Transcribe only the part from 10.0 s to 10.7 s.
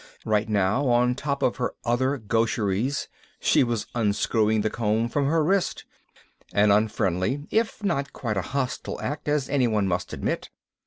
admit.